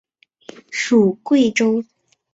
[0.71, 1.83] 属桂州。